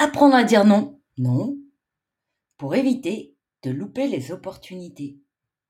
[0.00, 1.58] apprendre à dire non Non.
[2.56, 5.20] Pour éviter de louper les opportunités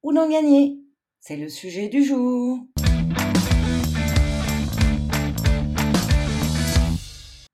[0.04, 0.78] ou d'en gagner.
[1.18, 2.60] C'est le sujet du jour.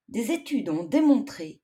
[0.09, 1.63] Des études ont démontré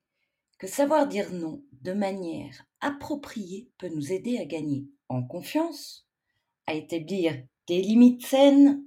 [0.59, 6.07] que savoir dire non de manière appropriée peut nous aider à gagner en confiance,
[6.67, 7.35] à établir
[7.69, 8.83] des limites saines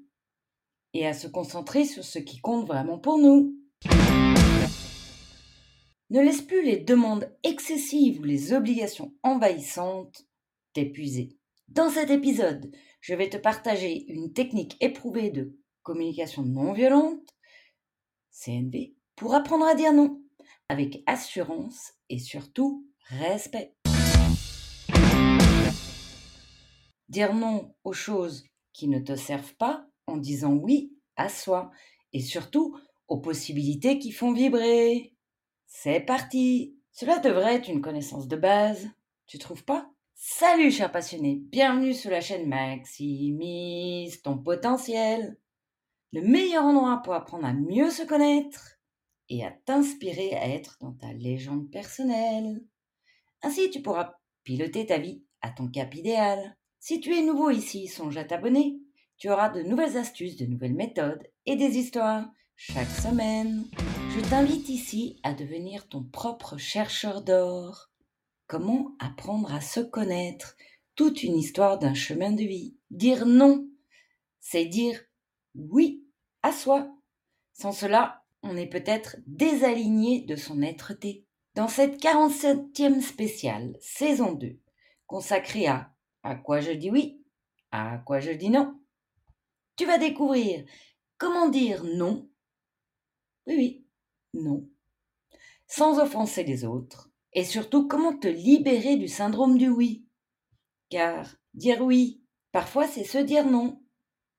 [0.94, 3.56] et à se concentrer sur ce qui compte vraiment pour nous.
[6.16, 10.26] Ne laisse plus les demandes excessives ou les obligations envahissantes
[10.72, 11.36] t'épuiser.
[11.68, 17.20] Dans cet épisode, je vais te partager une technique éprouvée de communication non violente,
[18.32, 20.22] CNV, pour apprendre à dire non,
[20.70, 23.76] avec assurance et surtout respect.
[27.10, 31.72] Dire non aux choses qui ne te servent pas en disant oui à soi
[32.14, 32.80] et surtout
[33.10, 35.15] aux possibilités qui font vibrer.
[35.68, 38.90] C'est parti Cela devrait être une connaissance de base,
[39.28, 39.90] tu trouves pas?
[40.14, 45.38] Salut chers passionnés, bienvenue sur la chaîne Maximise ton potentiel.
[46.14, 48.80] Le meilleur endroit pour apprendre à mieux se connaître
[49.30, 52.64] et à t'inspirer à être dans ta légende personnelle.
[53.42, 56.56] Ainsi tu pourras piloter ta vie à ton cap idéal.
[56.80, 58.80] Si tu es nouveau ici, songe à t'abonner.
[59.18, 63.66] Tu auras de nouvelles astuces, de nouvelles méthodes et des histoires chaque semaine.
[64.16, 67.90] Je t'invite ici à devenir ton propre chercheur d'or.
[68.48, 70.56] Comment apprendre à se connaître?
[70.96, 72.78] Toute une histoire d'un chemin de vie.
[72.90, 73.68] Dire non,
[74.40, 74.98] c'est dire
[75.54, 76.06] oui
[76.44, 76.96] à soi.
[77.52, 81.26] Sans cela, on est peut-être désaligné de son être-té.
[81.54, 84.58] Dans cette 47e spéciale, saison 2,
[85.08, 85.94] consacrée à
[86.24, 87.22] à quoi je dis oui,
[87.72, 88.80] à quoi je dis non,
[89.76, 90.64] tu vas découvrir
[91.18, 92.30] comment dire non.
[93.46, 93.85] Oui, oui,
[94.36, 94.68] non.
[95.68, 97.10] Sans offenser les autres.
[97.34, 100.06] Et surtout, comment te libérer du syndrome du oui?
[100.90, 102.22] Car dire oui,
[102.52, 103.82] parfois c'est se dire non.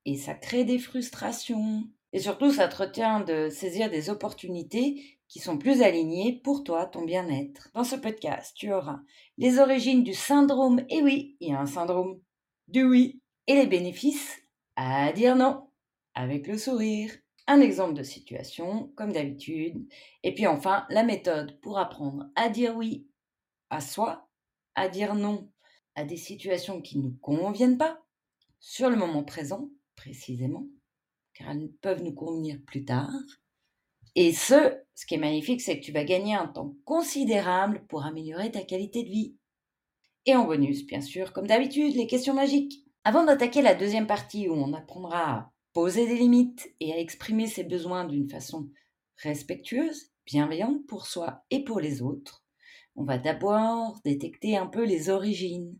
[0.05, 1.85] Et ça crée des frustrations.
[2.13, 6.87] Et surtout, ça te retient de saisir des opportunités qui sont plus alignées pour toi,
[6.87, 7.69] ton bien-être.
[7.75, 9.01] Dans ce podcast, tu auras
[9.39, 12.21] les origines du syndrome, et oui, il y a un syndrome
[12.69, 14.41] du oui, et les bénéfices
[14.77, 15.69] à dire non,
[16.15, 17.13] avec le sourire
[17.47, 19.87] un exemple de situation, comme d'habitude,
[20.23, 23.07] et puis enfin la méthode pour apprendre à dire oui
[23.71, 24.29] à soi,
[24.75, 25.51] à dire non
[25.95, 27.99] à des situations qui ne nous conviennent pas,
[28.61, 30.67] sur le moment présent précisément,
[31.35, 33.11] car elles peuvent nous convenir plus tard.
[34.15, 38.05] Et ce, ce qui est magnifique, c'est que tu vas gagner un temps considérable pour
[38.05, 39.37] améliorer ta qualité de vie.
[40.25, 42.85] Et en bonus, bien sûr, comme d'habitude, les questions magiques.
[43.05, 47.63] Avant d'attaquer la deuxième partie où on apprendra poser des limites et à exprimer ses
[47.63, 48.71] besoins d'une façon
[49.19, 52.47] respectueuse, bienveillante pour soi et pour les autres,
[52.95, 55.79] on va d'abord détecter un peu les origines.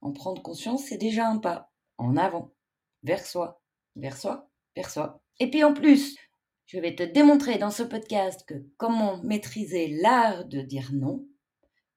[0.00, 2.54] En prendre conscience, c'est déjà un pas en avant,
[3.02, 3.60] vers soi,
[3.94, 5.20] vers soi, vers soi.
[5.38, 6.16] Et puis en plus,
[6.64, 11.28] je vais te démontrer dans ce podcast que comment maîtriser l'art de dire non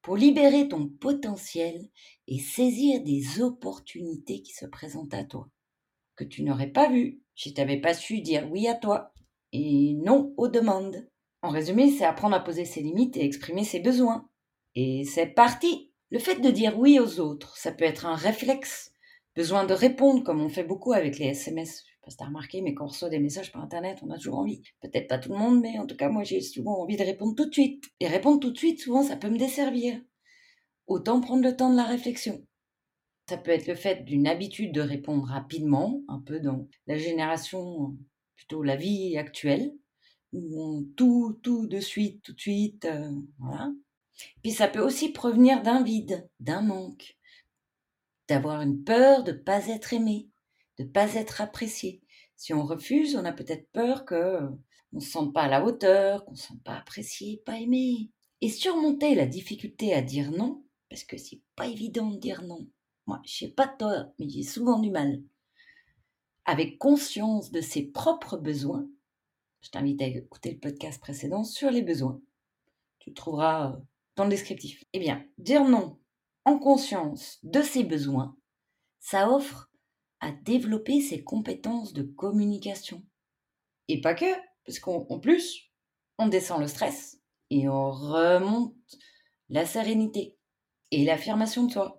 [0.01, 1.87] pour libérer ton potentiel
[2.27, 5.49] et saisir des opportunités qui se présentent à toi,
[6.19, 9.13] que tu n'aurais pas vues si tu n'avais pas su dire oui à toi
[9.53, 11.07] et non aux demandes.
[11.41, 14.27] En résumé, c'est apprendre à poser ses limites et exprimer ses besoins.
[14.75, 18.91] Et c'est parti Le fait de dire oui aux autres, ça peut être un réflexe,
[19.33, 21.83] besoin de répondre comme on fait beaucoup avec les SMS.
[21.85, 24.11] Je sais pas si t'as remarqué, mais quand on reçoit des messages par Internet, on
[24.11, 24.61] a toujours envie.
[24.81, 27.35] Peut-être pas tout le monde, mais en tout cas, moi j'ai souvent envie de répondre
[27.35, 27.85] tout de suite.
[28.01, 30.01] Et répondre tout de suite, souvent, ça peut me desservir.
[30.87, 32.43] Autant prendre le temps de la réflexion.
[33.29, 37.95] Ça peut être le fait d'une habitude de répondre rapidement, un peu dans la génération,
[38.35, 39.71] plutôt la vie actuelle,
[40.33, 43.71] où on tout, tout de suite, tout de suite, euh, voilà.
[44.41, 47.19] Puis ça peut aussi provenir d'un vide, d'un manque,
[48.27, 50.27] d'avoir une peur de ne pas être aimé,
[50.79, 52.01] de ne pas être apprécié.
[52.35, 54.39] Si on refuse, on a peut-être peur que
[54.91, 57.59] on ne se sente pas à la hauteur, qu'on ne se sente pas apprécié, pas
[57.59, 58.09] aimé.
[58.41, 62.67] Et surmonter la difficulté à dire non, parce que c'est pas évident de dire non,
[63.09, 65.23] moi, je sais pas toi, mais j'ai souvent du mal.
[66.45, 68.87] Avec conscience de ses propres besoins,
[69.61, 72.21] je t'invite à écouter le podcast précédent sur les besoins.
[72.99, 73.77] Tu le trouveras euh,
[74.15, 74.83] dans le descriptif.
[74.93, 75.97] Eh bien, dire non
[76.45, 78.37] en conscience de ses besoins,
[78.99, 79.71] ça offre
[80.19, 83.03] à développer ses compétences de communication.
[83.87, 84.31] Et pas que,
[84.65, 85.71] parce qu'en plus,
[86.19, 87.19] on descend le stress
[87.49, 88.75] et on remonte
[89.49, 90.37] la sérénité
[90.91, 91.98] et l'affirmation de soi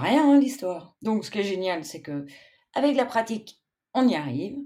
[0.00, 0.96] rien hein, l'histoire.
[1.02, 2.26] Donc ce qui est génial, c'est que
[2.74, 3.60] avec la pratique,
[3.94, 4.58] on y arrive.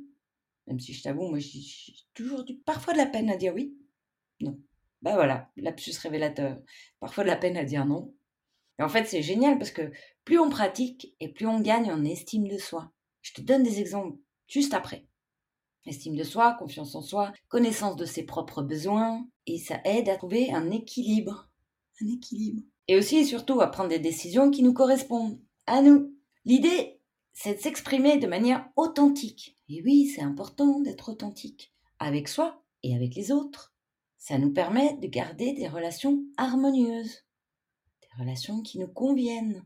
[0.66, 1.60] Même si je t'avoue, moi j'ai
[2.14, 3.76] toujours du, parfois de la peine à dire oui.
[4.40, 4.58] Non.
[5.02, 6.58] Bah voilà, lapsus révélateur.
[7.00, 8.14] Parfois de la peine à dire non.
[8.78, 9.90] Et en fait, c'est génial parce que
[10.24, 12.92] plus on pratique et plus on gagne en estime de soi.
[13.22, 15.06] Je te donne des exemples juste après.
[15.86, 20.16] Estime de soi, confiance en soi, connaissance de ses propres besoins, et ça aide à
[20.16, 21.48] trouver un équilibre.
[22.00, 22.62] Un équilibre.
[22.88, 26.14] Et aussi et surtout à prendre des décisions qui nous correspondent, à nous.
[26.44, 27.00] L'idée,
[27.32, 29.56] c'est de s'exprimer de manière authentique.
[29.68, 33.74] Et oui, c'est important d'être authentique, avec soi et avec les autres.
[34.16, 37.24] Ça nous permet de garder des relations harmonieuses,
[38.02, 39.64] des relations qui nous conviennent.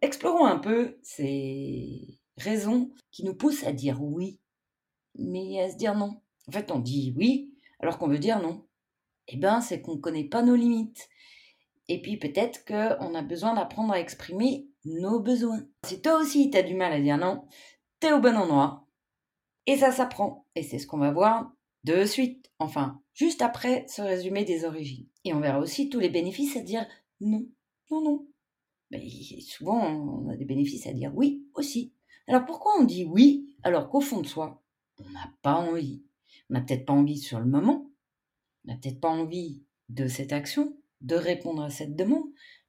[0.00, 4.40] Explorons un peu ces raisons qui nous poussent à dire oui,
[5.14, 6.20] mais à se dire non.
[6.48, 7.52] En fait, on dit oui
[7.82, 8.64] alors qu'on veut dire non.
[9.28, 11.08] Eh bien, c'est qu'on ne connaît pas nos limites.
[11.88, 15.66] Et puis peut-être qu'on a besoin d'apprendre à exprimer nos besoins.
[15.84, 17.46] Si toi aussi tu as du mal à dire non,
[18.00, 18.86] tu es au bon endroit.
[19.66, 20.46] Et ça s'apprend.
[20.54, 21.52] Et c'est ce qu'on va voir
[21.84, 22.50] de suite.
[22.58, 25.08] Enfin, juste après ce résumé des origines.
[25.24, 26.86] Et on verra aussi tous les bénéfices à dire
[27.20, 27.46] non,
[27.90, 28.26] non, non.
[28.90, 29.08] Mais
[29.40, 31.94] souvent, on a des bénéfices à dire oui aussi.
[32.28, 34.62] Alors pourquoi on dit oui alors qu'au fond de soi,
[34.98, 36.02] on n'a pas envie?
[36.50, 37.90] On n'a peut-être pas envie sur le moment,
[38.64, 42.24] on n'a peut-être pas envie de cette action, de répondre à cette demande.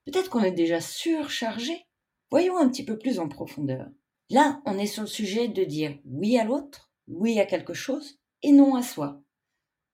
[0.06, 1.86] Peut-être qu'on est déjà surchargé.
[2.30, 3.88] Voyons un petit peu plus en profondeur.
[4.30, 8.20] Là, on est sur le sujet de dire oui à l'autre, oui à quelque chose,
[8.42, 9.22] et non à soi.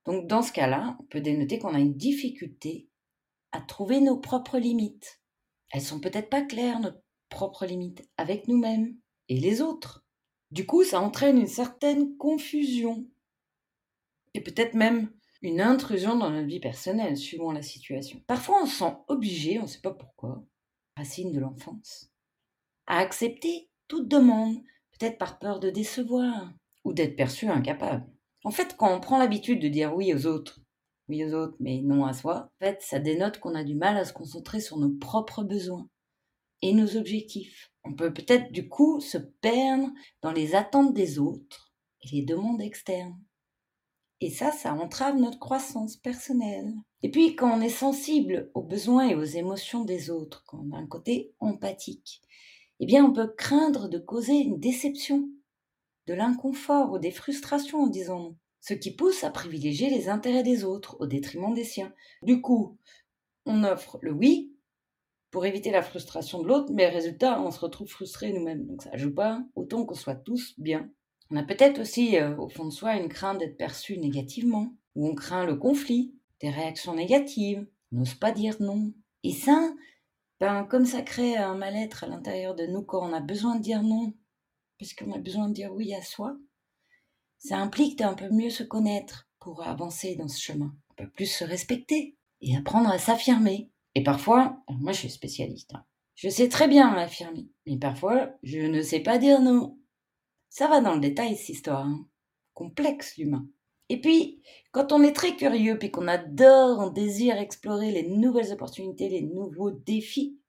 [0.05, 2.87] Donc dans ce cas-là, on peut dénoter qu'on a une difficulté
[3.51, 5.21] à trouver nos propres limites.
[5.71, 6.91] Elles sont peut-être pas claires, nos
[7.29, 8.95] propres limites, avec nous-mêmes
[9.27, 10.05] et les autres.
[10.51, 13.05] Du coup, ça entraîne une certaine confusion
[14.33, 18.21] et peut-être même une intrusion dans notre vie personnelle, suivant la situation.
[18.27, 20.43] Parfois, on se sent obligé, on ne sait pas pourquoi,
[20.97, 22.11] racine de l'enfance,
[22.87, 24.57] à accepter toute demande,
[24.91, 26.51] peut-être par peur de décevoir
[26.83, 28.05] ou d'être perçu incapable.
[28.43, 30.59] En fait, quand on prend l'habitude de dire oui aux autres,
[31.07, 33.97] oui aux autres, mais non à soi, en fait, ça dénote qu'on a du mal
[33.97, 35.89] à se concentrer sur nos propres besoins
[36.61, 37.71] et nos objectifs.
[37.83, 39.89] On peut peut-être du coup se perdre
[40.21, 41.71] dans les attentes des autres
[42.01, 43.19] et les demandes externes.
[44.21, 46.73] Et ça, ça entrave notre croissance personnelle.
[47.03, 50.75] Et puis, quand on est sensible aux besoins et aux émotions des autres, quand on
[50.75, 52.21] a un côté empathique,
[52.81, 55.29] eh bien, on peut craindre de causer une déception,
[56.07, 60.97] de l'inconfort ou des frustrations, disons ce qui pousse à privilégier les intérêts des autres
[60.99, 61.93] au détriment des siens.
[62.23, 62.77] Du coup,
[63.45, 64.53] on offre le oui
[65.31, 68.65] pour éviter la frustration de l'autre, mais résultat, on se retrouve frustré nous-mêmes.
[68.65, 70.89] Donc ça joue pas, autant qu'on soit tous bien
[71.31, 75.07] on a peut-être aussi euh, au fond de soi une crainte d'être perçu négativement, ou
[75.07, 78.93] on craint le conflit, des réactions négatives, on n'ose pas dire non.
[79.23, 79.73] Et ça,
[80.39, 83.61] ben, comme ça crée un mal-être à l'intérieur de nous quand on a besoin de
[83.61, 84.13] dire non,
[84.79, 86.37] parce qu'on a besoin de dire oui à soi,
[87.37, 90.73] ça implique d'un peu mieux se connaître pour avancer dans ce chemin.
[90.91, 93.69] On peut plus se respecter et apprendre à s'affirmer.
[93.95, 95.83] Et parfois, moi je suis spécialiste, hein.
[96.15, 99.78] je sais très bien m'affirmer, mais parfois je ne sais pas dire non.
[100.49, 101.85] Ça va dans le détail, cette histoire.
[101.85, 102.07] Hein.
[102.53, 103.47] Complexe, l'humain.
[103.89, 104.41] Et puis,
[104.71, 109.23] quand on est très curieux, puis qu'on adore, on désire explorer les nouvelles opportunités, les
[109.23, 110.39] nouveaux défis,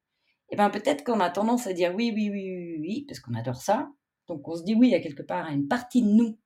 [0.50, 3.34] eh bien peut-être qu'on a tendance à dire oui, oui, oui, oui, oui, parce qu'on
[3.34, 3.90] adore ça.
[4.26, 6.38] Donc on se dit oui à quelque part à une partie de nous.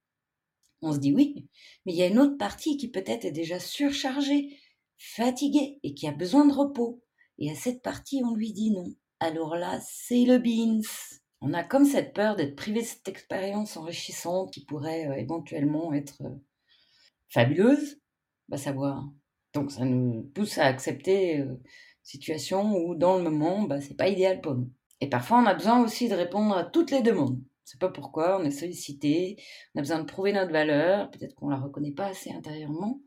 [0.82, 1.48] On se dit oui,
[1.84, 4.58] mais il y a une autre partie qui peut-être est déjà surchargée,
[4.96, 7.02] fatiguée et qui a besoin de repos.
[7.38, 8.84] Et à cette partie, on lui dit non.
[9.18, 10.82] Alors là, c'est le beans.
[11.46, 15.92] On a comme cette peur d'être privé de cette expérience enrichissante qui pourrait euh, éventuellement
[15.92, 16.30] être euh,
[17.28, 18.00] fabuleuse,
[18.56, 19.04] savoir.
[19.52, 21.62] Donc ça nous pousse à accepter une euh,
[22.02, 24.70] situation où dans le moment, bah, c'est pas idéal pour nous.
[25.02, 27.38] Et parfois, on a besoin aussi de répondre à toutes les demandes.
[27.64, 29.36] C'est pas pourquoi on est sollicité,
[29.74, 33.02] on a besoin de prouver notre valeur, peut-être qu'on la reconnaît pas assez intérieurement,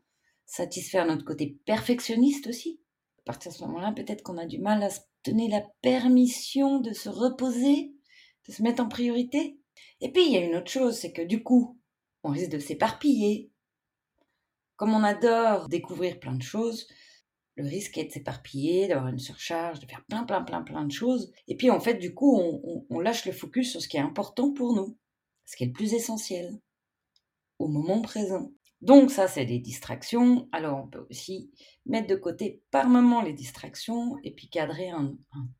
[0.46, 2.80] satisfaire notre côté perfectionniste aussi.
[3.22, 6.78] À partir de ce moment-là, peut-être qu'on a du mal à se donner la permission
[6.78, 7.97] de se reposer
[8.48, 9.58] se mettre en priorité.
[10.00, 11.78] Et puis, il y a une autre chose, c'est que du coup,
[12.22, 13.50] on risque de s'éparpiller.
[14.76, 16.86] Comme on adore découvrir plein de choses,
[17.56, 20.92] le risque est de s'éparpiller, d'avoir une surcharge, de faire plein, plein, plein, plein de
[20.92, 21.32] choses.
[21.48, 22.38] Et puis, en fait, du coup,
[22.88, 24.96] on, lâche le focus sur ce qui est important pour nous,
[25.44, 26.60] ce qui est le plus essentiel,
[27.58, 28.52] au moment présent.
[28.80, 30.48] Donc ça, c'est des distractions.
[30.52, 31.50] Alors on peut aussi
[31.84, 35.16] mettre de côté par moment les distractions et puis cadrer un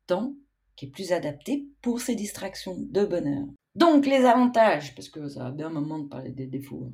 [0.07, 0.35] temps
[0.79, 3.45] qui est plus adapté pour ces distractions de bonheur.
[3.75, 6.85] Donc les avantages, parce que ça va bien un moment de parler des défauts.
[6.87, 6.93] Hein.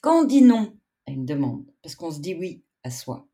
[0.00, 0.76] Quand on dit non
[1.06, 3.28] à une demande, parce qu'on se dit oui à soi,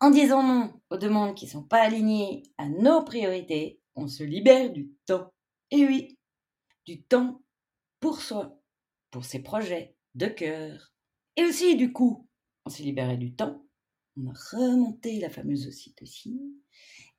[0.00, 4.22] en disant non aux demandes qui ne sont pas alignées à nos priorités, on se
[4.22, 5.30] libère du temps.
[5.70, 6.16] Et oui,
[6.86, 7.42] du temps
[8.00, 8.58] pour soi,
[9.10, 10.94] pour ses projets de cœur.
[11.36, 12.26] Et aussi, du coup,
[12.64, 13.66] on s'est libéré du temps
[14.18, 16.54] on a remonté la fameuse ocytocine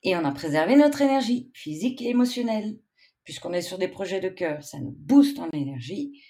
[0.04, 2.80] et on a préservé notre énergie physique et émotionnelle.
[3.24, 6.24] Puisqu'on est sur des projets de cœur, ça nous booste en énergie.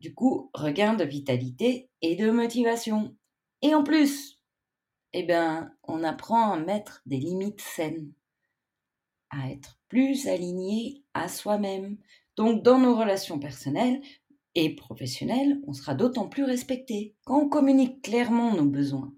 [0.00, 3.14] Du coup, regain de vitalité et de motivation.
[3.60, 4.40] Et en plus,
[5.12, 8.12] eh ben, on apprend à mettre des limites saines,
[9.28, 11.98] à être plus aligné à soi-même.
[12.36, 14.00] Donc, dans nos relations personnelles
[14.54, 19.12] et professionnelles, on sera d'autant plus respecté quand on communique clairement nos besoins.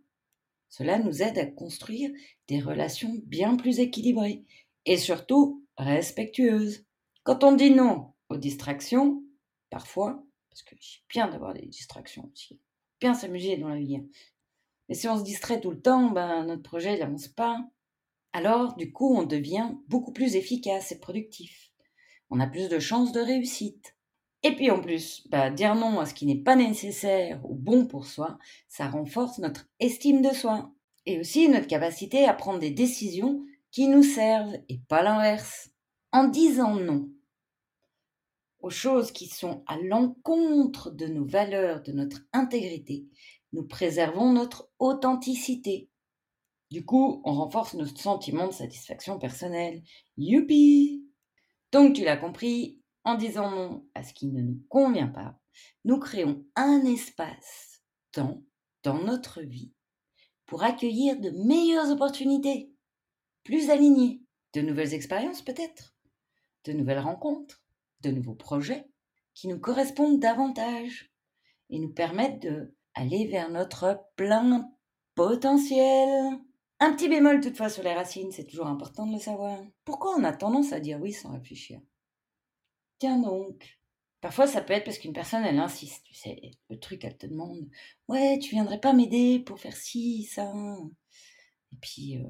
[0.69, 2.11] Cela nous aide à construire
[2.53, 4.45] des relations bien plus équilibrées
[4.85, 6.85] et surtout respectueuses.
[7.23, 9.23] Quand on dit non aux distractions,
[9.71, 12.61] parfois, parce que c'est bien d'avoir des distractions aussi,
[13.01, 13.97] bien s'amuser dans la vie.
[13.97, 14.05] Hein.
[14.89, 17.59] Mais si on se distrait tout le temps, ben, notre projet n'avance pas.
[18.35, 21.73] Alors, du coup, on devient beaucoup plus efficace et productif.
[22.29, 23.97] On a plus de chances de réussite.
[24.43, 27.87] Et puis en plus, bah, dire non à ce qui n'est pas nécessaire ou bon
[27.87, 30.71] pour soi, ça renforce notre estime de soi
[31.07, 35.71] et aussi notre capacité à prendre des décisions qui nous servent et pas l'inverse.
[36.13, 37.09] En disant non
[38.61, 43.07] aux choses qui sont à l'encontre de nos valeurs, de notre intégrité,
[43.53, 45.91] nous préservons notre authenticité.
[46.71, 49.83] Du coup, on renforce notre sentiment de satisfaction personnelle.
[50.17, 51.05] Youpi
[51.73, 55.37] Donc tu l'as compris, en disant non à ce qui ne nous convient pas,
[55.85, 57.83] nous créons un espace,
[58.13, 58.43] temps,
[58.85, 59.73] dans notre vie,
[60.53, 62.71] pour accueillir de meilleures opportunités,
[63.43, 64.21] plus alignées,
[64.53, 65.95] de nouvelles expériences peut-être,
[66.67, 67.63] de nouvelles rencontres,
[68.03, 68.85] de nouveaux projets
[69.33, 71.11] qui nous correspondent davantage
[71.71, 72.71] et nous permettent de
[73.31, 74.71] vers notre plein
[75.15, 76.39] potentiel.
[76.81, 79.59] Un petit bémol toutefois sur les racines, c'est toujours important de le savoir.
[79.87, 81.81] Pourquoi on a tendance à dire oui sans réfléchir?
[82.99, 83.81] Tiens donc.
[84.23, 87.27] Parfois, ça peut être parce qu'une personne, elle insiste, tu sais, le truc, elle te
[87.27, 87.69] demande,
[88.09, 90.53] ouais, tu viendrais pas m'aider pour faire ci, ça.
[91.73, 92.23] Et puis, euh,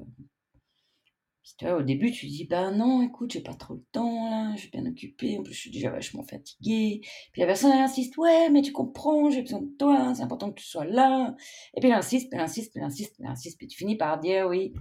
[1.59, 4.55] tu vois, au début, tu dis, bah non, écoute, j'ai pas trop le temps, là,
[4.55, 7.01] je suis bien occupée, en plus, je suis déjà vachement fatiguée.
[7.31, 10.51] Puis la personne, elle insiste, ouais, mais tu comprends, j'ai besoin de toi, c'est important
[10.51, 11.35] que tu sois là.
[11.75, 14.47] Et puis elle insiste, elle insiste, elle insiste, elle insiste, puis tu finis par dire
[14.47, 14.73] oui.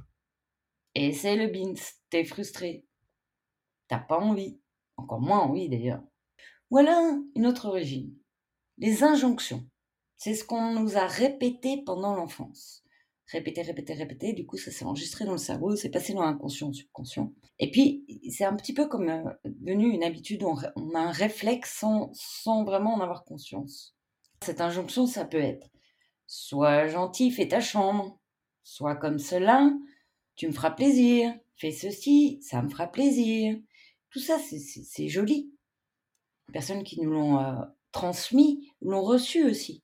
[0.95, 1.75] Et c'est le bins,
[2.11, 2.87] t'es frustré.
[3.89, 4.59] T'as pas envie
[4.97, 6.03] encore moins envie d'ailleurs.
[6.73, 8.15] Voilà une autre origine.
[8.79, 9.63] Les injonctions.
[10.17, 12.83] C'est ce qu'on nous a répété pendant l'enfance.
[13.27, 16.73] Répéter, répéter, répéter, du coup ça s'est enregistré dans le cerveau, c'est passé dans l'inconscient,
[16.73, 17.35] subconscient.
[17.59, 21.11] Et puis c'est un petit peu comme euh, devenu une habitude, on, on a un
[21.11, 23.95] réflexe sans, sans vraiment en avoir conscience.
[24.43, 25.69] Cette injonction, ça peut être
[26.27, 28.19] Sois gentil, fais ta chambre.
[28.63, 29.71] Sois comme cela,
[30.37, 31.35] tu me feras plaisir.
[31.57, 33.59] Fais ceci, ça me fera plaisir.
[34.09, 35.52] Tout ça, c'est joli.
[36.53, 39.83] Personnes qui nous l'ont euh, transmis l'ont reçu aussi.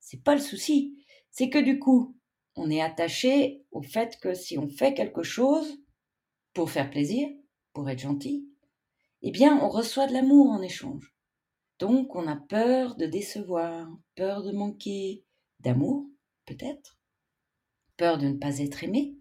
[0.00, 0.96] C'est pas le souci.
[1.30, 2.16] C'est que du coup,
[2.56, 5.78] on est attaché au fait que si on fait quelque chose
[6.52, 7.28] pour faire plaisir,
[7.72, 8.48] pour être gentil,
[9.22, 11.14] eh bien, on reçoit de l'amour en échange.
[11.78, 15.24] Donc, on a peur de décevoir, peur de manquer
[15.60, 16.06] d'amour,
[16.46, 16.98] peut-être,
[17.96, 19.16] peur de ne pas être aimé.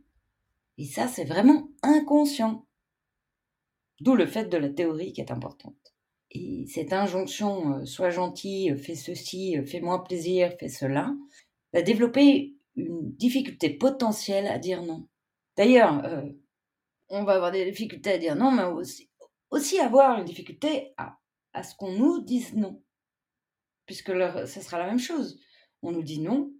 [0.77, 2.65] Et ça, c'est vraiment inconscient.
[3.99, 5.93] D'où le fait de la théorie qui est importante.
[6.31, 11.13] Et cette injonction, euh, sois gentil, euh, fais ceci, euh, fais-moi plaisir, fais cela,
[11.73, 15.07] va développer une difficulté potentielle à dire non.
[15.57, 16.01] D'ailleurs,
[17.09, 18.63] on va avoir des difficultés à dire non, mais
[19.51, 21.17] aussi, avoir une difficulté à,
[21.51, 22.81] à ce qu'on nous dise non.
[23.85, 25.41] Puisque ce sera la même chose.
[25.81, 26.53] On nous dit non,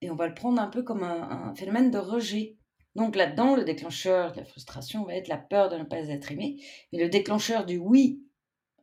[0.00, 2.56] et on va le prendre un peu comme un phénomène de rejet.
[2.94, 6.30] Donc là-dedans, le déclencheur de la frustration va être la peur de ne pas être
[6.30, 6.62] aimé.
[6.92, 8.22] Mais le déclencheur du oui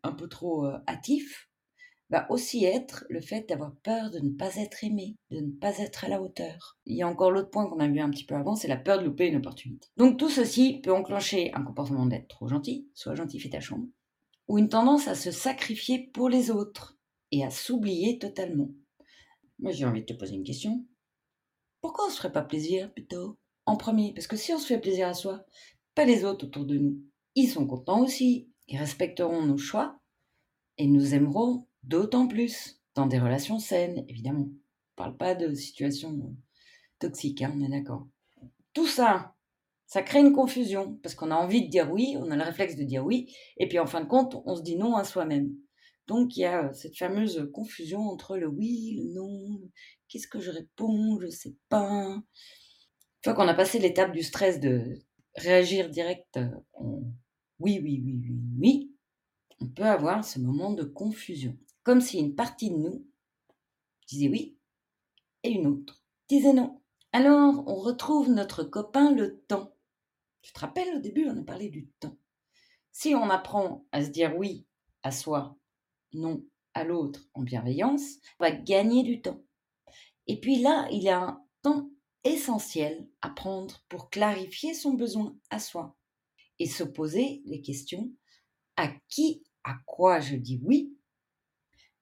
[0.03, 1.49] un peu trop euh, hâtif
[2.09, 5.79] va aussi être le fait d'avoir peur de ne pas être aimé, de ne pas
[5.79, 6.77] être à la hauteur.
[6.85, 8.77] Il y a encore l'autre point qu'on a vu un petit peu avant, c'est la
[8.77, 9.87] peur de louper une opportunité.
[9.97, 13.87] Donc tout ceci peut enclencher un comportement d'être trop gentil, soit gentil fait ta chambre,
[14.47, 16.97] ou une tendance à se sacrifier pour les autres
[17.31, 18.69] et à s'oublier totalement.
[19.59, 20.85] Moi j'ai envie de te poser une question.
[21.81, 24.13] Pourquoi on se ferait pas plaisir plutôt en premier?
[24.13, 25.45] Parce que si on se fait plaisir à soi,
[25.95, 27.01] pas les autres autour de nous.
[27.35, 29.99] Ils sont contents aussi, ils respecteront nos choix
[30.77, 34.47] et nous aimeront d'autant plus dans des relations saines, évidemment.
[34.49, 36.35] On parle pas de situations
[36.99, 38.07] toxiques, hein, on est d'accord.
[38.73, 39.35] Tout ça,
[39.85, 42.75] ça crée une confusion parce qu'on a envie de dire oui, on a le réflexe
[42.75, 45.51] de dire oui, et puis en fin de compte, on se dit non à soi-même.
[46.07, 49.59] Donc il y a cette fameuse confusion entre le oui, le non,
[50.07, 52.15] qu'est-ce que je réponds, je sais pas.
[52.15, 52.23] Une
[53.23, 54.99] fois qu'on a passé l'étape du stress de
[55.35, 56.39] réagir direct
[56.73, 57.01] en
[57.63, 58.91] oui, oui, oui, oui, oui,
[59.61, 61.57] on peut avoir ce moment de confusion.
[61.83, 63.07] Comme si une partie de nous
[64.05, 64.57] disait oui
[65.43, 66.81] et une autre disait non.
[67.13, 69.73] Alors, on retrouve notre copain le temps.
[70.41, 72.17] Tu te rappelles, au début, on a parlé du temps.
[72.91, 74.65] Si on apprend à se dire oui
[75.03, 75.57] à soi,
[76.11, 76.43] non
[76.73, 79.41] à l'autre en bienveillance, on va gagner du temps.
[80.27, 81.89] Et puis là, il y a un temps
[82.25, 85.95] essentiel à prendre pour clarifier son besoin à soi
[86.63, 88.09] et se poser les questions
[88.77, 90.97] à qui, à quoi je dis oui,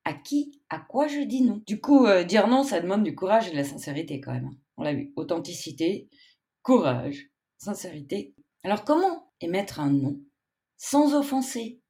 [0.06, 1.64] à qui, à quoi je dis non?
[1.66, 4.46] Du coup, euh, dire non, ça demande du courage et de la sincérité quand même.
[4.46, 4.58] Hein.
[4.78, 6.10] On l'a vu, authenticité,
[6.62, 8.36] courage, sincérité.
[8.64, 10.22] Alors comment émettre un non
[10.78, 11.82] sans offenser?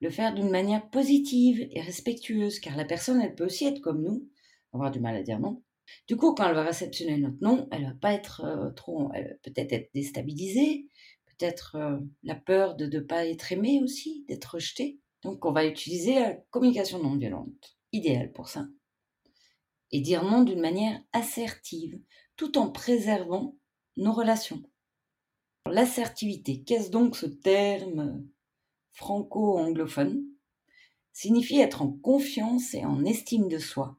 [0.00, 4.02] Le faire d'une manière positive et respectueuse, car la personne, elle peut aussi être comme
[4.02, 4.28] nous,
[4.72, 5.62] avoir du mal à dire non.
[6.06, 9.38] Du coup, quand elle va réceptionner notre non, elle va pas être euh, trop, elle
[9.42, 10.88] peut-être être déstabilisée,
[11.36, 14.98] peut-être euh, la peur de ne pas être aimée aussi, d'être rejetée.
[15.22, 18.66] Donc, on va utiliser la communication non violente, idéale pour ça.
[19.90, 22.00] Et dire non d'une manière assertive,
[22.36, 23.56] tout en préservant
[23.96, 24.62] nos relations.
[25.70, 28.26] L'assertivité, qu'est-ce donc ce terme
[28.92, 30.24] franco-anglophone?
[31.12, 33.96] Signifie être en confiance et en estime de soi,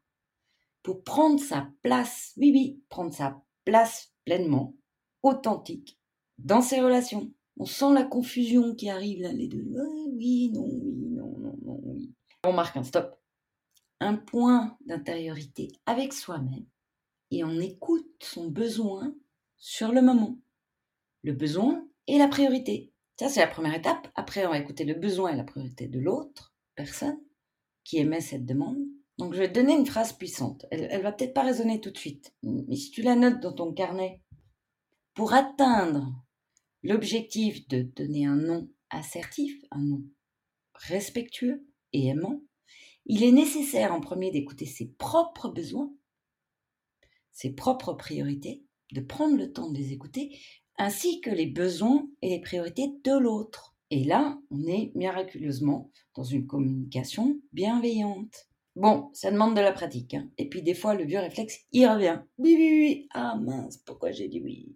[0.83, 4.75] pour prendre sa place, oui oui, prendre sa place pleinement,
[5.23, 5.97] authentique,
[6.37, 7.31] dans ses relations.
[7.57, 9.65] On sent la confusion qui arrive là, les deux.
[10.13, 12.11] oui, non, oui, non, non, non, oui.
[12.43, 13.19] On marque un stop.
[14.01, 16.65] Un point d'intériorité avec soi-même
[17.31, 19.15] et on écoute son besoin
[19.57, 20.37] sur le moment.
[21.23, 22.91] Le besoin et la priorité.
[23.19, 24.09] Ça, c'est la première étape.
[24.15, 27.19] Après, on va écouter le besoin et la priorité de l'autre personne
[27.83, 28.77] qui émet cette demande.
[29.17, 30.65] Donc, je vais te donner une phrase puissante.
[30.71, 33.53] Elle, elle va peut-être pas résonner tout de suite, mais si tu la notes dans
[33.53, 34.21] ton carnet,
[35.13, 36.24] pour atteindre
[36.85, 40.03] l'objectif de donner un nom assertif, un nom
[40.75, 42.41] respectueux et aimant,
[43.07, 45.91] il est nécessaire en premier d'écouter ses propres besoins,
[47.31, 50.37] ses propres priorités, de prendre le temps de les écouter,
[50.77, 53.75] ainsi que les besoins et les priorités de l'autre.
[53.89, 58.47] Et là, on est miraculeusement dans une communication bienveillante.
[58.75, 60.13] Bon, ça demande de la pratique.
[60.13, 60.29] Hein.
[60.37, 62.21] Et puis des fois, le vieux réflexe, il revient.
[62.37, 63.07] Oui, oui, oui.
[63.11, 64.75] Ah mince, pourquoi j'ai dit oui?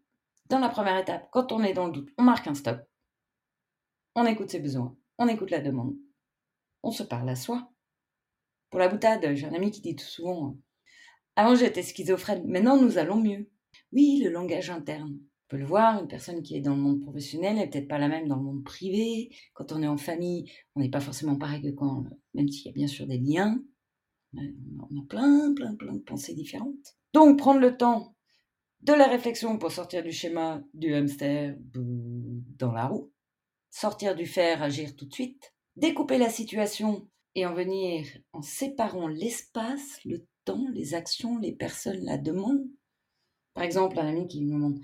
[0.49, 2.79] Dans la première étape, quand on est dans le doute, on marque un stop.
[4.15, 4.97] On écoute ses besoins.
[5.19, 5.95] On écoute la demande.
[6.81, 7.71] On se parle à soi.
[8.71, 10.57] Pour la boutade, j'ai un ami qui dit tout souvent
[11.35, 13.51] Avant j'étais schizophrène, maintenant nous allons mieux.
[13.91, 15.19] Oui, le langage interne.
[15.19, 17.99] On peut le voir, une personne qui est dans le monde professionnel n'est peut-être pas
[17.99, 19.29] la même dans le monde privé.
[19.53, 22.69] Quand on est en famille, on n'est pas forcément pareil que quand, même s'il y
[22.69, 23.59] a bien sûr des liens,
[24.33, 26.97] on a plein, plein, plein de pensées différentes.
[27.13, 28.15] Donc, prendre le temps
[28.81, 33.11] de la réflexion pour sortir du schéma du hamster dans la roue,
[33.69, 39.07] sortir du faire, agir tout de suite, découper la situation et en venir en séparant
[39.07, 42.63] l'espace, le temps, les actions, les personnes, la demande.
[43.53, 44.79] Par exemple, un ami qui me demande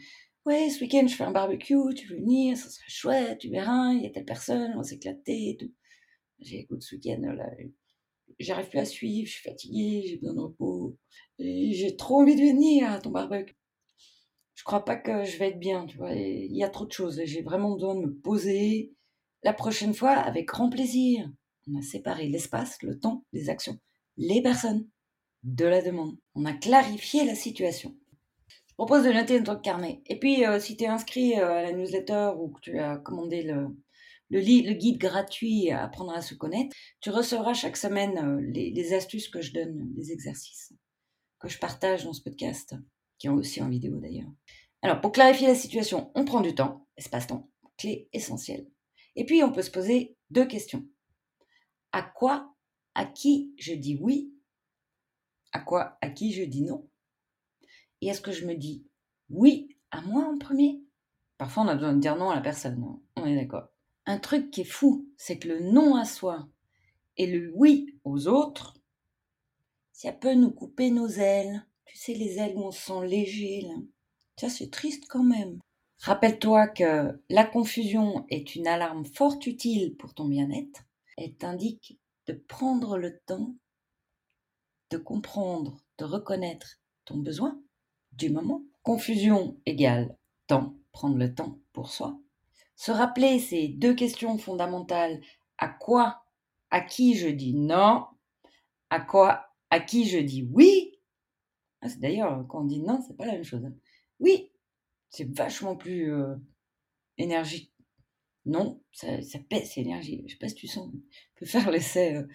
[0.45, 3.93] Ouais, ce week-end, je fais un barbecue, tu veux venir, ça serait chouette, tu verras,
[3.93, 5.73] il y a telle personne, on va s'éclater et tout.
[6.39, 7.49] J'ai écoute, ce week-end, là,
[8.39, 10.97] j'arrive plus à suivre, je suis fatiguée, j'ai besoin de repos,
[11.39, 13.55] j'ai trop envie de venir à ton barbecue.
[14.65, 16.91] Je crois pas que je vais être bien, tu vois, il y a trop de
[16.91, 18.95] choses, j'ai vraiment besoin de me poser.
[19.43, 21.29] La prochaine fois, avec grand plaisir.
[21.71, 23.77] On a séparé l'espace, le temps, les actions,
[24.17, 24.87] les personnes
[25.43, 26.17] de la demande.
[26.33, 27.95] On a clarifié la situation.
[28.49, 30.01] Je propose de noter dans ton carnet.
[30.07, 32.97] Et puis, euh, si tu es inscrit euh, à la newsletter ou que tu as
[32.97, 33.67] commandé le,
[34.31, 39.53] guide gratuit Apprendre à se connaître, tu recevras chaque semaine euh, les, astuces que je
[39.53, 40.73] donne, les exercices
[41.39, 42.75] que je partage dans ce podcast,
[43.17, 44.31] qui est aussi en vidéo d'ailleurs.
[44.81, 48.67] Alors, pour clarifier la situation, on prend du temps, espace-temps, clé essentielle.
[49.15, 50.85] Et puis, on peut se poser deux questions.
[51.91, 52.53] À quoi,
[52.93, 54.33] à qui je dis oui?
[55.53, 56.87] À quoi, à qui je dis non?
[58.01, 58.85] Et est-ce que je me dis
[59.29, 60.83] oui à moi en premier?
[61.37, 63.01] Parfois, on a besoin de dire non à la personne, hein.
[63.15, 63.69] on est d'accord
[64.05, 66.47] un truc qui est fou, c'est que le non à soi
[67.17, 68.77] et le oui aux autres,
[69.91, 71.65] ça peut nous couper nos ailes.
[71.85, 73.75] Tu sais, les ailes où on se sent léger, là.
[74.37, 75.59] Ça, c'est triste quand même.
[75.99, 80.83] Rappelle-toi que la confusion est une alarme fort utile pour ton bien-être.
[81.17, 83.55] Elle t'indique de prendre le temps
[84.89, 87.59] de comprendre, de reconnaître ton besoin
[88.11, 88.61] du moment.
[88.83, 90.15] Confusion égale
[90.47, 92.19] temps, prendre le temps pour soi.
[92.75, 95.21] Se rappeler ces deux questions fondamentales.
[95.57, 96.23] À quoi,
[96.69, 98.05] à qui je dis non?
[98.89, 100.94] À quoi, à qui je dis oui?
[101.97, 103.63] D'ailleurs, quand on dit non, c'est pas la même chose.
[104.19, 104.51] Oui,
[105.09, 106.35] c'est vachement plus euh,
[107.17, 107.71] énergique.
[108.45, 110.23] Non, ça, ça pèse l'énergie.
[110.27, 110.91] Je sais pas si tu sens.
[110.91, 112.15] Tu peux faire l'essai.
[112.15, 112.27] Euh,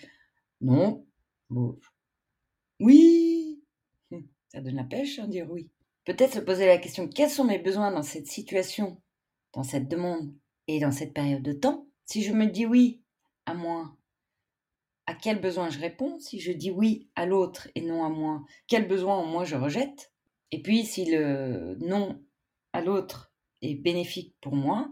[0.60, 1.06] non.
[1.48, 1.78] Bon.
[2.80, 3.62] Oui.
[4.10, 5.70] Hum, ça donne la pêche, hein, dire oui.
[6.04, 9.00] peut-être se poser la question quels sont mes besoins dans cette situation,
[9.52, 10.34] dans cette demande
[10.66, 11.86] et dans cette période de temps?
[12.06, 13.02] Si je me dis oui
[13.46, 13.96] à moi,
[15.10, 18.44] à quel besoin je réponds Si je dis oui à l'autre et non à moi,
[18.68, 20.12] quel besoin en moi je rejette?
[20.52, 22.22] Et puis si le non
[22.72, 24.88] à l'autre est bénéfique pour moi,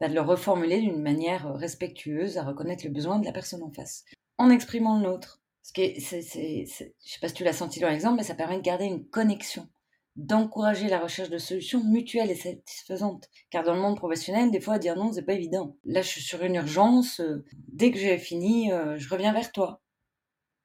[0.00, 3.70] bah, de le reformuler d'une manière respectueuse à reconnaître le besoin de la personne en
[3.70, 4.04] face,
[4.36, 5.40] en exprimant le nôtre.
[5.62, 8.16] Ce qui est, c'est, c'est, c'est, je sais pas si tu l'as senti dans l'exemple,
[8.16, 9.68] mais ça permet de garder une connexion,
[10.16, 13.28] d'encourager la recherche de solutions mutuelles et satisfaisantes.
[13.50, 15.76] Car dans le monde professionnel, des fois, dire non, c'est pas évident.
[15.84, 19.52] Là, je suis sur une urgence, euh, dès que j'ai fini, euh, je reviens vers
[19.52, 19.82] toi.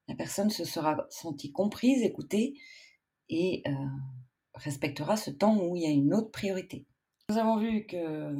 [0.07, 2.55] La personne se sera sentie comprise, écoutée
[3.29, 3.71] et euh,
[4.55, 6.85] respectera ce temps où il y a une autre priorité.
[7.29, 8.35] Nous avons vu que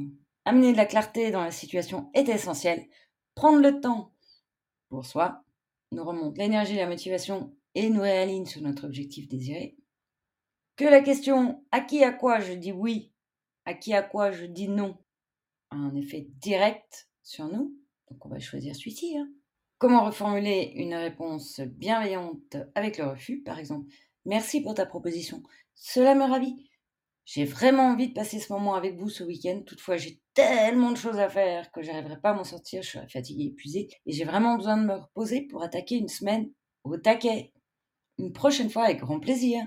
[0.46, 2.86] amener de la clarté dans la situation est essentiel.
[3.36, 4.14] Prendre le temps
[4.90, 5.44] pour soi,
[5.92, 9.78] nous remonte l'énergie, la motivation et nous réaligne sur notre objectif désiré.
[10.82, 12.40] Que la question à qui à quoi?
[12.40, 13.14] je dis oui,
[13.66, 14.98] à qui à quoi je dis non
[15.70, 17.78] a un effet direct sur nous.
[18.10, 19.16] Donc on va choisir celui-ci.
[19.16, 19.30] Hein.
[19.78, 23.94] Comment reformuler une réponse bienveillante avec le refus, par exemple?
[24.26, 25.44] Merci pour ta proposition.
[25.76, 26.68] Cela me ravit.
[27.26, 29.62] J'ai vraiment envie de passer ce moment avec vous ce week-end.
[29.64, 32.82] Toutefois, j'ai tellement de choses à faire que j'arriverai pas à m'en sortir.
[32.82, 33.88] Je serai fatiguée, épuisée.
[34.08, 36.50] Et j'ai vraiment besoin de me reposer pour attaquer une semaine
[36.84, 37.54] au taquet.
[38.18, 39.64] Une prochaine fois avec grand plaisir.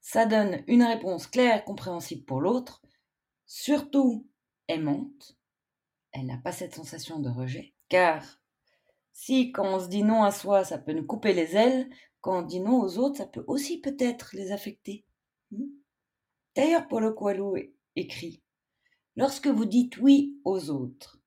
[0.00, 2.82] Ça donne une réponse claire, compréhensible pour l'autre,
[3.46, 4.26] surtout
[4.68, 5.36] aimante.
[6.12, 7.74] Elle n'a pas cette sensation de rejet.
[7.88, 8.40] Car
[9.12, 12.38] si quand on se dit non à soi, ça peut nous couper les ailes, quand
[12.38, 15.04] on dit non aux autres, ça peut aussi peut-être les affecter.
[15.50, 15.66] Hmm?
[16.54, 17.56] D'ailleurs, Paulo Coelho
[17.96, 18.42] écrit
[19.16, 21.20] Lorsque vous dites oui aux autres,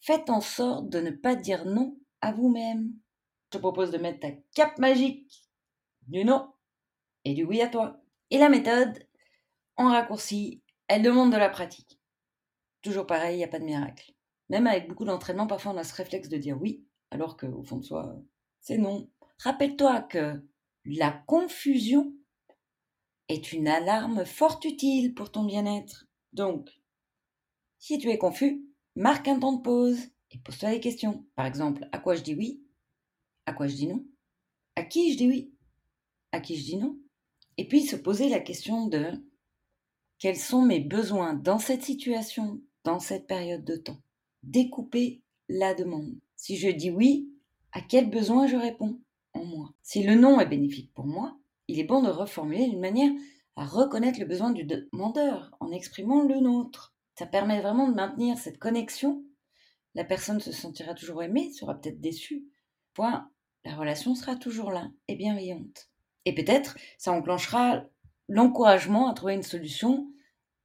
[0.00, 2.92] faites en sorte de ne pas dire non à vous-même.
[3.46, 5.48] Je te propose de mettre ta cape magique
[6.06, 6.52] du non
[7.24, 8.00] et du oui à toi.
[8.30, 9.06] Et la méthode,
[9.76, 11.98] en raccourci, elle demande de la pratique.
[12.82, 14.12] Toujours pareil, il n'y a pas de miracle.
[14.48, 17.76] Même avec beaucoup d'entraînement, parfois on a ce réflexe de dire oui, alors qu'au fond
[17.76, 18.16] de soi,
[18.60, 19.10] c'est non.
[19.38, 20.42] Rappelle-toi que
[20.84, 22.14] la confusion
[23.28, 26.06] est une alarme fort utile pour ton bien-être.
[26.32, 26.80] Donc,
[27.78, 28.64] si tu es confus,
[28.96, 31.26] marque un temps de pause et pose-toi des questions.
[31.34, 32.62] Par exemple, à quoi je dis oui?
[33.46, 34.04] À quoi je dis non?
[34.76, 35.54] À qui je dis oui?
[36.32, 36.98] À qui je dis non?
[37.58, 39.10] Et puis se poser la question de
[40.18, 44.00] quels sont mes besoins dans cette situation, dans cette période de temps
[44.44, 46.14] Découper la demande.
[46.36, 47.28] Si je dis oui,
[47.72, 49.00] à quel besoin je réponds
[49.34, 49.74] en moi?
[49.82, 53.10] Si le non est bénéfique pour moi, il est bon de reformuler d'une manière
[53.56, 56.94] à reconnaître le besoin du demandeur en exprimant le nôtre.
[57.16, 59.24] Ça permet vraiment de maintenir cette connexion.
[59.96, 62.46] La personne se sentira toujours aimée, sera peut-être déçue.
[62.94, 63.28] Point,
[63.64, 65.87] la relation sera toujours là et bienveillante.
[66.28, 67.86] Et peut-être ça enclenchera
[68.28, 70.12] l'encouragement à trouver une solution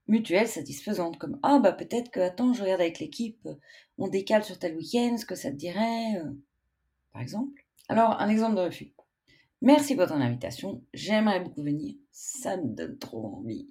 [0.08, 3.47] mutuelle satisfaisante, comme ah bah peut-être que attends je regarde avec l'équipe,
[3.97, 6.32] on décale sur tel week-end, ce que ça te dirait, euh,
[7.13, 7.65] par exemple.
[7.88, 8.93] Alors un exemple de refus.
[9.62, 10.84] Merci pour ton invitation.
[10.93, 11.95] J'aimerais beaucoup venir.
[12.12, 13.69] Ça me donne trop envie.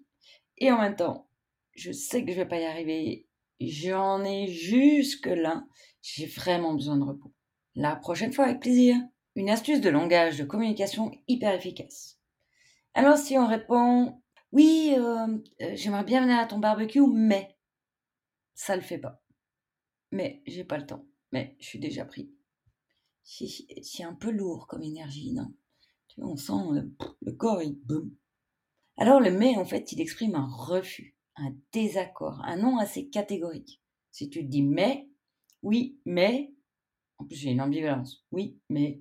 [0.56, 1.28] Et en même temps,
[1.72, 3.26] je sais que je vais pas y arriver.
[3.60, 5.66] J'en ai jusque là.
[6.00, 7.34] J'ai vraiment besoin de repos.
[7.74, 8.96] La prochaine fois, avec plaisir.
[9.34, 12.18] Une astuce de langage de communication hyper efficace.
[12.94, 17.56] Alors si on répond oui, euh, euh, j'aimerais bien venir à ton barbecue, mais
[18.54, 19.22] ça le fait pas.
[20.10, 21.06] Mais j'ai pas le temps.
[21.32, 22.30] Mais je suis déjà pris.
[23.22, 25.54] C'est un peu lourd comme énergie, non?
[26.18, 26.52] On sent
[27.22, 28.14] le corps, il boum.
[28.98, 33.80] Alors le mais, en fait, il exprime un refus, un désaccord, un non assez catégorique.
[34.10, 35.08] Si tu dis mais,
[35.62, 36.52] oui, mais,
[37.16, 39.00] en plus j'ai une ambivalence, oui, mais,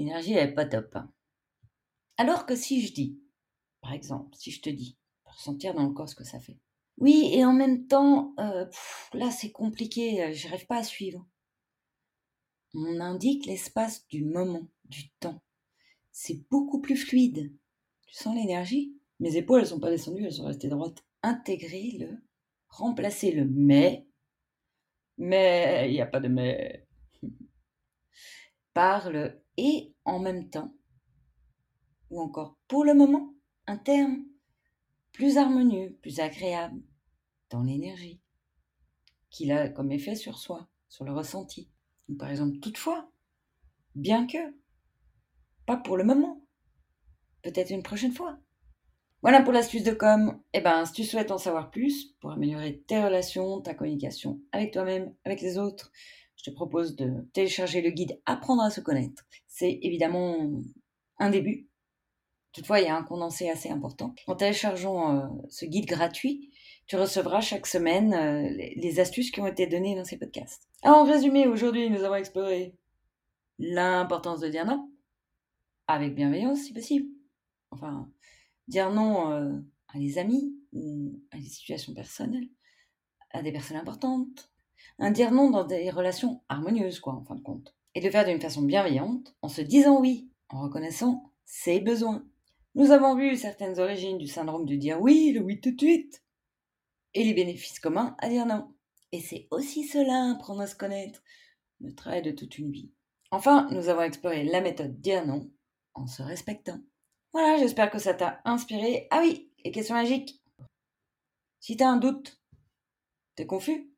[0.00, 0.96] l'énergie elle est pas top.
[0.96, 1.12] Hein.
[2.16, 3.20] Alors que si je dis,
[3.82, 5.34] par exemple, si je te dis, pour
[5.74, 6.58] dans le corps ce que ça fait,
[6.98, 8.66] oui, et en même temps, euh,
[9.14, 11.26] là c'est compliqué, euh, j'arrive pas à suivre.
[12.74, 15.42] On indique l'espace du moment du temps.
[16.12, 17.52] C'est beaucoup plus fluide.
[18.06, 18.94] Tu sens l'énergie?
[19.18, 21.04] Mes épaules, elles sont pas descendues, elles sont restées droites.
[21.22, 22.18] Intégrer le,
[22.68, 24.06] remplacer le mais,
[25.18, 26.86] mais il n'y a pas de mais,
[28.74, 30.74] par le et en même temps,
[32.08, 33.34] ou encore pour le moment,
[33.66, 34.24] un terme
[35.12, 36.80] plus harmonieux, plus agréable
[37.50, 38.22] dans l'énergie
[39.28, 41.70] qu'il a comme effet sur soi, sur le ressenti.
[42.18, 43.12] par exemple, toutefois,
[43.94, 44.38] bien que,
[45.66, 46.42] pas pour le moment.
[47.42, 48.38] Peut-être une prochaine fois.
[49.20, 50.40] Voilà pour l'astuce de com.
[50.54, 54.72] Eh ben, si tu souhaites en savoir plus pour améliorer tes relations, ta communication avec
[54.72, 55.92] toi-même, avec les autres,
[56.36, 59.26] je te propose de télécharger le guide Apprendre à se connaître.
[59.60, 60.50] C'est évidemment
[61.18, 61.68] un début.
[62.54, 64.14] Toutefois, il y a un condensé assez important.
[64.26, 66.50] En téléchargeant euh, ce guide gratuit,
[66.86, 70.66] tu recevras chaque semaine euh, les, astuces qui ont été données dans ces podcasts.
[70.82, 72.74] en résumé, aujourd'hui, nous avons exploré
[73.58, 74.90] l'importance de dire non,
[75.88, 77.10] avec bienveillance si possible.
[77.70, 78.10] Enfin,
[78.66, 79.52] dire non euh,
[79.88, 82.48] à des amis ou à des situations personnelles,
[83.32, 84.50] à des personnes importantes.
[84.98, 87.74] Un dire non dans des relations harmonieuses, quoi, en fin de compte.
[87.94, 92.24] Et de le faire d'une façon bienveillante, en se disant oui, en reconnaissant ses besoins.
[92.74, 96.22] Nous avons vu certaines origines du syndrome du dire oui, le oui tout de suite,
[97.14, 98.72] et les bénéfices communs à dire non.
[99.12, 101.22] Et c'est aussi cela, apprendre à se connaître,
[101.80, 102.92] le travail de toute une vie.
[103.32, 105.50] Enfin, nous avons exploré la méthode dire non
[105.94, 106.78] en se respectant.
[107.32, 109.08] Voilà, j'espère que ça t'a inspiré.
[109.10, 110.40] Ah oui, les questions magiques.
[111.60, 112.40] Si t'as un doute,
[113.34, 113.92] t'es confus,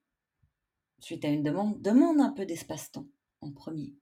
[0.99, 3.07] suite à une demande, demande un peu d'espace-temps
[3.51, 3.95] premier.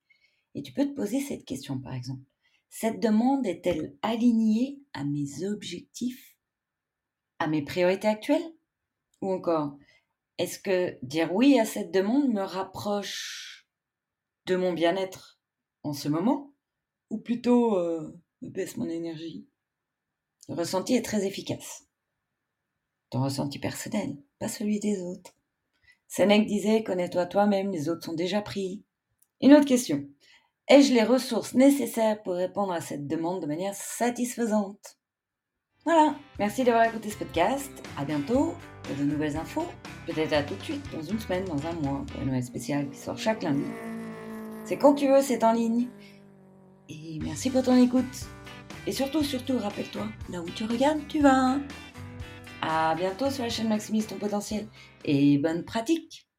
[0.55, 2.25] Et tu peux te poser cette question, par exemple.
[2.69, 6.37] Cette demande est-elle alignée à mes objectifs,
[7.39, 8.55] à mes priorités actuelles?
[9.23, 9.77] Ou encore,
[10.39, 13.69] est-ce que dire oui à cette demande me rapproche
[14.47, 15.41] de mon bien-être
[15.83, 16.55] en ce moment?
[17.11, 19.47] Ou plutôt euh, me baisse mon énergie?
[20.49, 21.87] Le ressenti est très efficace.
[23.11, 25.35] Ton ressenti personnel, pas celui des autres.
[26.07, 28.85] Sénèque disait Connais-toi toi-même, les autres sont déjà pris.
[29.43, 30.05] Une autre question.
[30.69, 34.99] Ai-je les ressources nécessaires pour répondre à cette demande de manière satisfaisante?
[35.87, 37.71] Voilà, merci d'avoir écouté ce podcast.
[37.97, 38.53] À bientôt
[38.99, 39.67] de nouvelles infos,
[40.07, 42.91] peut-être à tout de suite, dans une semaine, dans un mois, pour une nouvelle spéciale
[42.91, 43.65] qui sort chaque lundi.
[44.67, 45.89] C'est quand tu veux, c'est en ligne.
[46.91, 48.27] Et merci pour ton écoute.
[48.87, 51.57] Et surtout, surtout, rappelle-toi, là où tu regardes, tu vas.
[52.61, 54.69] À bientôt sur la chaîne Maximise ton potentiel.
[55.07, 56.30] Et bonne pratique